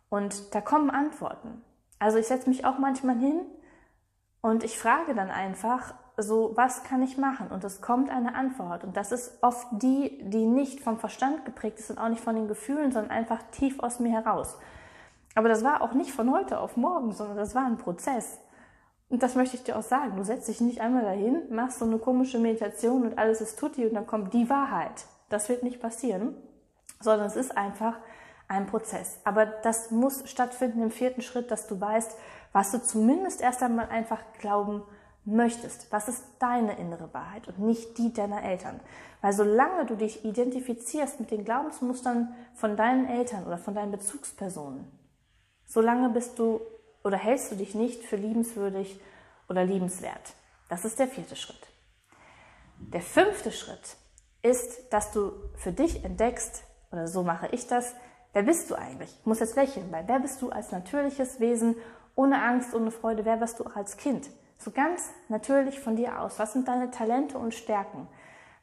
Und 0.09 0.53
da 0.53 0.61
kommen 0.61 0.91
Antworten. 0.91 1.63
Also 2.03 2.17
ich 2.17 2.27
setze 2.27 2.49
mich 2.49 2.65
auch 2.65 2.79
manchmal 2.79 3.15
hin 3.15 3.39
und 4.41 4.65
ich 4.65 4.77
frage 4.77 5.15
dann 5.15 5.29
einfach, 5.29 5.93
so, 6.17 6.51
was 6.55 6.83
kann 6.83 7.01
ich 7.01 7.17
machen? 7.17 7.47
Und 7.47 7.63
es 7.63 7.79
kommt 7.79 8.09
eine 8.09 8.35
Antwort. 8.35 8.83
Und 8.83 8.97
das 8.97 9.13
ist 9.13 9.41
oft 9.41 9.65
die, 9.71 10.19
die 10.21 10.45
nicht 10.45 10.81
vom 10.81 10.99
Verstand 10.99 11.45
geprägt 11.45 11.79
ist 11.79 11.91
und 11.91 11.99
auch 11.99 12.09
nicht 12.09 12.21
von 12.21 12.35
den 12.35 12.49
Gefühlen, 12.49 12.91
sondern 12.91 13.09
einfach 13.09 13.41
tief 13.51 13.79
aus 13.79 14.01
mir 14.01 14.11
heraus. 14.11 14.57
Aber 15.33 15.47
das 15.47 15.63
war 15.63 15.81
auch 15.81 15.93
nicht 15.93 16.11
von 16.11 16.29
heute 16.29 16.59
auf 16.59 16.75
morgen, 16.75 17.13
sondern 17.13 17.37
das 17.37 17.55
war 17.55 17.65
ein 17.65 17.77
Prozess. 17.77 18.37
Und 19.07 19.23
das 19.23 19.35
möchte 19.35 19.55
ich 19.55 19.63
dir 19.63 19.77
auch 19.77 19.83
sagen. 19.83 20.17
Du 20.17 20.25
setzt 20.25 20.49
dich 20.49 20.59
nicht 20.59 20.81
einmal 20.81 21.05
dahin, 21.05 21.43
machst 21.51 21.79
so 21.79 21.85
eine 21.85 21.99
komische 21.99 22.37
Meditation 22.37 23.03
und 23.03 23.17
alles 23.17 23.39
ist 23.39 23.57
tutti 23.57 23.87
und 23.87 23.93
dann 23.93 24.07
kommt 24.07 24.33
die 24.33 24.49
Wahrheit. 24.49 25.05
Das 25.29 25.47
wird 25.47 25.63
nicht 25.63 25.79
passieren, 25.79 26.35
sondern 26.99 27.27
es 27.27 27.37
ist 27.37 27.57
einfach 27.57 27.95
ein 28.47 28.67
Prozess. 28.67 29.19
Aber 29.23 29.45
das 29.45 29.91
muss 29.91 30.29
stattfinden 30.29 30.81
im 30.81 30.91
vierten 30.91 31.21
Schritt, 31.21 31.51
dass 31.51 31.67
du 31.67 31.79
weißt, 31.79 32.15
was 32.51 32.71
du 32.71 32.81
zumindest 32.81 33.41
erst 33.41 33.63
einmal 33.63 33.89
einfach 33.89 34.19
glauben 34.39 34.83
möchtest. 35.25 35.91
Was 35.91 36.07
ist 36.07 36.23
deine 36.39 36.77
innere 36.77 37.13
Wahrheit 37.13 37.47
und 37.47 37.59
nicht 37.59 37.97
die 37.97 38.13
deiner 38.13 38.43
Eltern? 38.43 38.79
Weil 39.21 39.33
solange 39.33 39.85
du 39.85 39.95
dich 39.95 40.25
identifizierst 40.25 41.19
mit 41.19 41.31
den 41.31 41.45
Glaubensmustern 41.45 42.35
von 42.53 42.75
deinen 42.75 43.07
Eltern 43.07 43.45
oder 43.45 43.57
von 43.57 43.73
deinen 43.73 43.91
Bezugspersonen, 43.91 44.85
solange 45.65 46.09
bist 46.09 46.37
du 46.39 46.61
oder 47.03 47.17
hältst 47.17 47.51
du 47.51 47.55
dich 47.55 47.75
nicht 47.75 48.03
für 48.03 48.15
liebenswürdig 48.15 48.99
oder 49.49 49.63
liebenswert. 49.63 50.33
Das 50.69 50.85
ist 50.85 50.99
der 50.99 51.07
vierte 51.07 51.35
Schritt. 51.35 51.67
Der 52.79 53.01
fünfte 53.01 53.51
Schritt 53.51 53.97
ist, 54.41 54.91
dass 54.91 55.11
du 55.11 55.31
für 55.55 55.71
dich 55.71 56.03
entdeckst, 56.03 56.63
oder 56.91 57.07
so 57.07 57.23
mache 57.23 57.47
ich 57.51 57.67
das, 57.67 57.93
wer 58.33 58.43
bist 58.43 58.69
du 58.69 58.75
eigentlich? 58.75 59.15
Ich 59.19 59.25
muss 59.25 59.39
jetzt 59.39 59.55
lächeln, 59.55 59.91
weil 59.91 60.07
wer 60.07 60.19
bist 60.19 60.41
du 60.41 60.49
als 60.49 60.71
natürliches 60.71 61.39
Wesen, 61.39 61.75
ohne 62.15 62.41
Angst, 62.43 62.73
ohne 62.75 62.91
Freude, 62.91 63.25
wer 63.25 63.39
warst 63.39 63.59
du 63.59 63.65
auch 63.65 63.75
als 63.75 63.97
Kind? 63.97 64.29
So 64.57 64.71
ganz 64.71 65.09
natürlich 65.29 65.79
von 65.79 65.95
dir 65.95 66.19
aus. 66.19 66.39
Was 66.39 66.53
sind 66.53 66.67
deine 66.67 66.91
Talente 66.91 67.37
und 67.37 67.53
Stärken? 67.53 68.07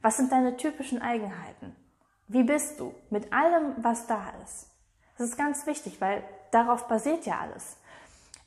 Was 0.03 0.17
sind 0.17 0.33
deine 0.33 0.57
typischen 0.57 1.03
Eigenheiten? 1.03 1.77
Wie 2.29 2.43
bist 2.43 2.79
du 2.81 2.95
mit 3.11 3.33
allem, 3.33 3.75
was 3.79 4.07
da 4.07 4.23
ist? 4.45 4.71
Das 5.19 5.29
ist 5.29 5.37
ganz 5.37 5.67
wichtig, 5.67 6.01
weil 6.01 6.23
darauf 6.53 6.89
basiert 6.89 7.27
ja 7.27 7.41
alles. 7.41 7.77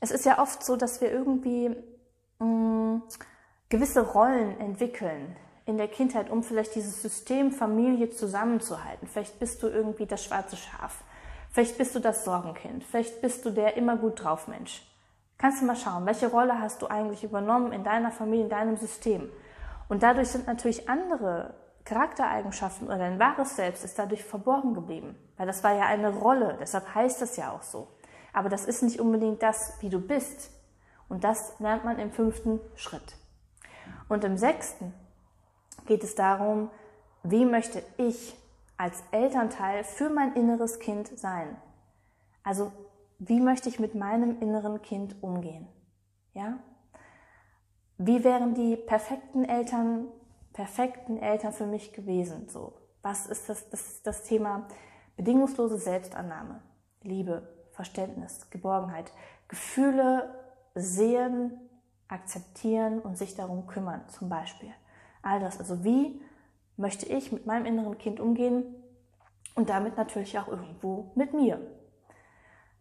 Es 0.00 0.10
ist 0.10 0.24
ja 0.24 0.38
oft 0.38 0.64
so, 0.64 0.76
dass 0.76 1.00
wir 1.00 1.12
irgendwie 1.12 1.76
mh, 2.38 2.46
mm, 2.46 3.02
gewisse 3.68 4.00
Rollen 4.12 4.58
entwickeln 4.58 5.36
in 5.66 5.78
der 5.78 5.88
Kindheit, 5.88 6.30
um 6.30 6.42
vielleicht 6.42 6.74
dieses 6.74 7.00
System 7.00 7.52
Familie 7.52 8.10
zusammenzuhalten. 8.10 9.06
Vielleicht 9.06 9.38
bist 9.38 9.62
du 9.62 9.68
irgendwie 9.68 10.06
das 10.06 10.24
schwarze 10.24 10.56
Schaf. 10.56 11.04
Vielleicht 11.54 11.78
bist 11.78 11.94
du 11.94 12.00
das 12.00 12.24
Sorgenkind. 12.24 12.82
Vielleicht 12.82 13.20
bist 13.20 13.44
du 13.44 13.50
der 13.50 13.76
immer 13.76 13.96
gut 13.96 14.24
drauf 14.24 14.48
Mensch. 14.48 14.82
Kannst 15.38 15.62
du 15.62 15.66
mal 15.66 15.76
schauen, 15.76 16.04
welche 16.04 16.26
Rolle 16.26 16.60
hast 16.60 16.82
du 16.82 16.88
eigentlich 16.88 17.22
übernommen 17.22 17.70
in 17.70 17.84
deiner 17.84 18.10
Familie, 18.10 18.42
in 18.42 18.50
deinem 18.50 18.76
System? 18.76 19.30
Und 19.88 20.02
dadurch 20.02 20.30
sind 20.30 20.48
natürlich 20.48 20.88
andere 20.88 21.54
Charaktereigenschaften 21.84 22.88
oder 22.88 22.98
dein 22.98 23.20
wahres 23.20 23.54
Selbst 23.54 23.84
ist 23.84 23.96
dadurch 23.96 24.24
verborgen 24.24 24.74
geblieben. 24.74 25.14
Weil 25.36 25.46
das 25.46 25.62
war 25.62 25.72
ja 25.76 25.86
eine 25.86 26.10
Rolle, 26.12 26.58
deshalb 26.60 26.92
heißt 26.92 27.22
es 27.22 27.36
ja 27.36 27.52
auch 27.52 27.62
so. 27.62 27.86
Aber 28.32 28.48
das 28.48 28.64
ist 28.64 28.82
nicht 28.82 28.98
unbedingt 28.98 29.40
das, 29.40 29.74
wie 29.78 29.90
du 29.90 30.00
bist. 30.00 30.50
Und 31.08 31.22
das 31.22 31.60
lernt 31.60 31.84
man 31.84 32.00
im 32.00 32.10
fünften 32.10 32.58
Schritt. 32.74 33.14
Und 34.08 34.24
im 34.24 34.36
sechsten 34.38 34.92
geht 35.86 36.02
es 36.02 36.16
darum, 36.16 36.68
wie 37.22 37.44
möchte 37.44 37.84
ich 37.96 38.36
als 38.76 39.02
Elternteil 39.10 39.84
für 39.84 40.10
mein 40.10 40.34
inneres 40.34 40.78
Kind 40.78 41.18
sein? 41.18 41.56
Also, 42.42 42.72
wie 43.18 43.40
möchte 43.40 43.68
ich 43.68 43.78
mit 43.78 43.94
meinem 43.94 44.40
inneren 44.40 44.82
Kind 44.82 45.22
umgehen? 45.22 45.66
Ja? 46.34 46.58
Wie 47.96 48.24
wären 48.24 48.54
die 48.54 48.76
perfekten 48.76 49.44
Eltern, 49.44 50.08
perfekten 50.52 51.16
Eltern 51.16 51.52
für 51.52 51.66
mich 51.66 51.92
gewesen? 51.92 52.48
So, 52.48 52.74
was 53.02 53.26
ist 53.26 53.48
das, 53.48 53.68
das, 53.70 54.02
das 54.02 54.24
Thema 54.24 54.66
bedingungslose 55.16 55.78
Selbstannahme, 55.78 56.60
Liebe, 57.02 57.48
Verständnis, 57.72 58.50
Geborgenheit, 58.50 59.12
Gefühle 59.48 60.34
sehen, 60.74 61.60
akzeptieren 62.08 63.00
und 63.00 63.16
sich 63.16 63.34
darum 63.34 63.66
kümmern, 63.66 64.02
zum 64.08 64.28
Beispiel. 64.28 64.70
All 65.22 65.40
das. 65.40 65.58
Also 65.58 65.84
wie 65.84 66.20
möchte 66.76 67.06
ich 67.06 67.32
mit 67.32 67.46
meinem 67.46 67.66
inneren 67.66 67.98
Kind 67.98 68.20
umgehen 68.20 68.64
und 69.54 69.68
damit 69.68 69.96
natürlich 69.96 70.38
auch 70.38 70.48
irgendwo 70.48 71.12
mit 71.14 71.32
mir. 71.34 71.60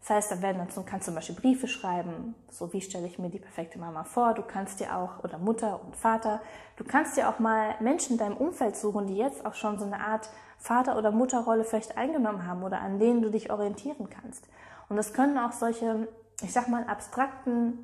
Das 0.03 0.09
heißt, 0.09 0.31
da 0.33 0.41
werden 0.41 0.57
dann 0.57 0.85
kannst 0.85 1.05
zum 1.05 1.15
Beispiel 1.15 1.35
Briefe 1.35 1.65
schreiben, 1.67 2.35
so 2.49 2.73
wie 2.73 2.81
stelle 2.81 3.07
ich 3.07 3.19
mir 3.19 3.29
die 3.29 3.39
perfekte 3.39 3.79
Mama 3.79 4.03
vor. 4.03 4.33
Du 4.33 4.41
kannst 4.41 4.81
dir 4.81 4.97
auch, 4.97 5.23
oder 5.23 5.37
Mutter 5.37 5.81
und 5.81 5.95
Vater, 5.95 6.41
du 6.75 6.83
kannst 6.83 7.15
dir 7.15 7.29
auch 7.29 7.39
mal 7.39 7.75
Menschen 7.79 8.13
in 8.13 8.17
deinem 8.17 8.35
Umfeld 8.35 8.75
suchen, 8.75 9.07
die 9.07 9.15
jetzt 9.15 9.45
auch 9.45 9.53
schon 9.53 9.79
so 9.79 9.85
eine 9.85 10.01
Art 10.01 10.29
Vater- 10.57 10.97
oder 10.97 11.11
Mutterrolle 11.11 11.63
vielleicht 11.63 11.97
eingenommen 11.97 12.45
haben 12.45 12.63
oder 12.63 12.81
an 12.81 12.99
denen 12.99 13.21
du 13.21 13.29
dich 13.29 13.49
orientieren 13.49 14.09
kannst. 14.09 14.49
Und 14.89 14.97
das 14.97 15.13
können 15.13 15.37
auch 15.37 15.53
solche, 15.53 16.09
ich 16.41 16.51
sag 16.51 16.67
mal, 16.67 16.83
abstrakten 16.83 17.79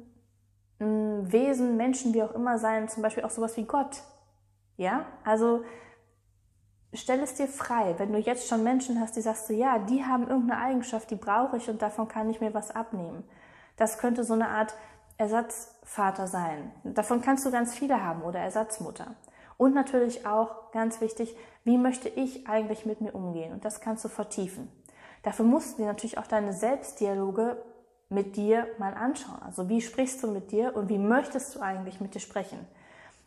Wesen, 0.80 1.78
Menschen, 1.78 2.14
wie 2.14 2.24
auch 2.24 2.34
immer 2.34 2.58
sein, 2.58 2.90
zum 2.90 3.02
Beispiel 3.02 3.24
auch 3.24 3.30
sowas 3.30 3.56
wie 3.56 3.64
Gott. 3.64 4.04
Ja, 4.76 5.06
also 5.24 5.64
stell 6.94 7.20
es 7.22 7.36
dir 7.36 7.48
frei, 7.48 7.96
wenn 7.98 8.12
du 8.12 8.20
jetzt 8.20 8.48
schon 8.48 8.64
Menschen 8.64 9.00
hast, 9.00 9.16
die 9.16 9.22
sagst 9.22 9.50
du, 9.50 9.54
ja, 9.54 9.80
die 9.80 10.04
haben 10.04 10.28
irgendeine 10.28 10.62
Eigenschaft, 10.62 11.12
die 11.12 11.16
brauche 11.16 11.58
ich 11.58 11.70
und 11.70 11.82
davon 11.82 12.08
kann 12.08 12.30
ich 12.30 12.42
mir 12.42 12.54
was 12.54 12.72
abnehmen. 12.72 13.24
Das 13.78 13.98
könnte 13.98 14.24
so 14.24 14.34
eine 14.34 14.50
Art 14.50 14.74
Ersatzvater 15.18 16.28
sein. 16.28 16.72
Davon 16.84 17.22
kannst 17.22 17.46
du 17.46 17.52
ganz 17.52 17.74
viele 17.74 18.04
haben 18.04 18.24
oder 18.24 18.40
Ersatzmutter. 18.40 19.16
Und 19.58 19.74
natürlich 19.74 20.26
auch 20.26 20.72
ganz 20.72 21.02
wichtig, 21.02 21.36
wie 21.66 21.78
möchte 21.78 22.08
ich 22.08 22.48
eigentlich 22.48 22.86
mit 22.86 23.02
mir 23.02 23.14
umgehen? 23.14 23.52
Und 23.52 23.66
das 23.66 23.82
kannst 23.82 24.06
du 24.06 24.08
vertiefen. 24.08 24.72
Dafür 25.24 25.44
musst 25.44 25.74
du 25.74 25.82
dir 25.82 25.88
natürlich 25.88 26.18
auch 26.18 26.28
deine 26.28 26.54
Selbstdialoge 26.54 27.62
mit 28.08 28.38
dir 28.38 28.68
mal 28.78 28.94
anschauen. 28.94 29.42
Also 29.46 29.68
wie 29.68 29.82
sprichst 29.82 30.24
du 30.24 30.32
mit 30.32 30.52
dir 30.52 30.76
und 30.76 30.88
wie 30.88 30.98
möchtest 30.98 31.56
du 31.56 31.60
eigentlich 31.60 32.00
mit 32.00 32.16
dir 32.16 32.22
sprechen? 32.22 32.66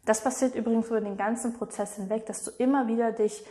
Das 0.04 0.22
passiert 0.22 0.54
übrigens 0.54 0.88
über 0.88 1.00
den 1.00 1.16
ganzen 1.16 1.54
Prozess 1.54 1.96
hinweg, 1.96 2.26
dass 2.26 2.42
du 2.42 2.50
immer 2.58 2.88
wieder 2.88 3.12
dich 3.12 3.44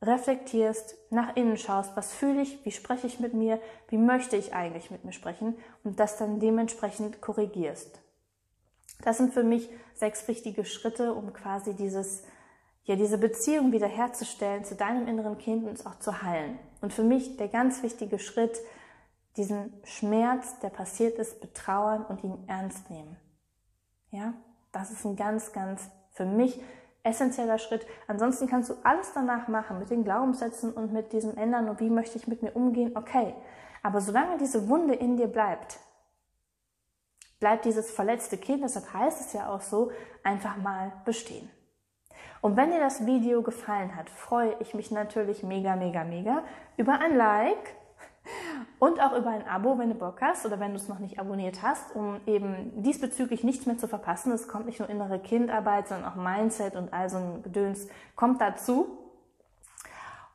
reflektierst, 0.00 0.96
nach 1.10 1.34
innen 1.36 1.56
schaust, 1.56 1.96
was 1.96 2.12
fühle 2.12 2.42
ich, 2.42 2.64
wie 2.64 2.70
spreche 2.70 3.06
ich 3.06 3.20
mit 3.20 3.34
mir, 3.34 3.60
wie 3.88 3.98
möchte 3.98 4.36
ich 4.36 4.54
eigentlich 4.54 4.90
mit 4.90 5.04
mir 5.04 5.12
sprechen 5.12 5.56
und 5.82 5.98
das 5.98 6.16
dann 6.16 6.38
dementsprechend 6.38 7.20
korrigierst. 7.20 8.00
Das 9.02 9.16
sind 9.16 9.32
für 9.32 9.42
mich 9.42 9.68
sechs 9.94 10.26
wichtige 10.28 10.64
Schritte, 10.64 11.14
um 11.14 11.32
quasi 11.32 11.74
dieses, 11.74 12.22
ja, 12.84 12.96
diese 12.96 13.18
Beziehung 13.18 13.72
wiederherzustellen 13.72 14.64
zu 14.64 14.76
deinem 14.76 15.06
inneren 15.08 15.38
Kind 15.38 15.64
und 15.64 15.72
es 15.72 15.86
auch 15.86 15.98
zu 15.98 16.22
heilen. 16.22 16.58
Und 16.80 16.92
für 16.92 17.04
mich 17.04 17.36
der 17.36 17.48
ganz 17.48 17.82
wichtige 17.82 18.18
Schritt, 18.18 18.58
diesen 19.36 19.72
Schmerz, 19.84 20.58
der 20.60 20.70
passiert 20.70 21.18
ist, 21.18 21.40
betrauern 21.40 22.04
und 22.04 22.24
ihn 22.24 22.44
ernst 22.48 22.88
nehmen. 22.90 23.16
Ja, 24.10 24.34
das 24.72 24.90
ist 24.90 25.04
ein 25.04 25.16
ganz, 25.16 25.52
ganz 25.52 25.88
für 26.18 26.26
mich 26.26 26.60
essentieller 27.04 27.58
Schritt. 27.58 27.86
Ansonsten 28.08 28.48
kannst 28.48 28.70
du 28.70 28.74
alles 28.82 29.12
danach 29.14 29.48
machen 29.48 29.78
mit 29.78 29.90
den 29.90 30.04
Glaubenssätzen 30.04 30.72
und 30.72 30.92
mit 30.92 31.12
diesem 31.12 31.38
Ändern 31.38 31.68
und 31.68 31.80
wie 31.80 31.88
möchte 31.88 32.18
ich 32.18 32.26
mit 32.26 32.42
mir 32.42 32.54
umgehen, 32.54 32.92
okay. 32.96 33.34
Aber 33.82 34.00
solange 34.00 34.36
diese 34.36 34.68
Wunde 34.68 34.94
in 34.94 35.16
dir 35.16 35.28
bleibt, 35.28 35.78
bleibt 37.38 37.64
dieses 37.64 37.90
verletzte 37.90 38.36
Kind, 38.36 38.64
deshalb 38.64 38.92
heißt 38.92 39.20
es 39.20 39.32
ja 39.32 39.48
auch 39.48 39.60
so, 39.60 39.92
einfach 40.24 40.56
mal 40.56 40.92
bestehen. 41.04 41.48
Und 42.40 42.56
wenn 42.56 42.70
dir 42.70 42.80
das 42.80 43.06
Video 43.06 43.42
gefallen 43.42 43.94
hat, 43.96 44.10
freue 44.10 44.56
ich 44.60 44.74
mich 44.74 44.90
natürlich 44.90 45.42
mega, 45.42 45.76
mega, 45.76 46.04
mega 46.04 46.42
über 46.76 47.00
ein 47.00 47.16
Like 47.16 47.74
und 48.78 49.00
auch 49.00 49.16
über 49.16 49.30
ein 49.30 49.46
Abo, 49.46 49.78
wenn 49.78 49.88
du 49.88 49.94
Bock 49.94 50.20
hast 50.20 50.46
oder 50.46 50.60
wenn 50.60 50.70
du 50.70 50.76
es 50.76 50.88
noch 50.88 50.98
nicht 50.98 51.18
abonniert 51.18 51.62
hast, 51.62 51.94
um 51.94 52.20
eben 52.26 52.82
diesbezüglich 52.82 53.44
nichts 53.44 53.66
mehr 53.66 53.78
zu 53.78 53.88
verpassen. 53.88 54.32
Es 54.32 54.48
kommt 54.48 54.66
nicht 54.66 54.78
nur 54.78 54.88
innere 54.88 55.18
Kindarbeit, 55.18 55.88
sondern 55.88 56.12
auch 56.12 56.16
Mindset 56.16 56.76
und 56.76 56.92
all 56.92 57.08
so 57.10 57.18
ein 57.18 57.42
Gedöns 57.42 57.88
kommt 58.14 58.40
dazu. 58.40 58.98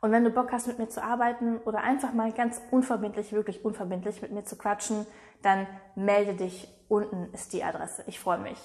Und 0.02 0.12
wenn 0.12 0.26
du 0.26 0.32
Bock 0.32 0.52
hast, 0.52 0.68
mit 0.68 0.80
mir 0.80 0.90
zu 0.90 1.02
arbeiten 1.02 1.60
oder 1.60 1.82
einfach 1.82 2.14
mal 2.14 2.34
ganz 2.34 2.62
unverbindlich, 2.72 3.32
wirklich 3.32 3.64
unverbindlich 3.64 4.22
mit 4.22 4.34
mir 4.34 4.44
zu 4.44 4.58
quatschen, 4.58 5.06
dann 5.42 5.66
melde 5.96 6.34
dich. 6.34 6.68
Unten 6.90 7.34
ist 7.34 7.54
die 7.54 7.64
Adresse. 7.64 8.04
Ich 8.08 8.20
freue 8.20 8.38
mich. 8.38 8.60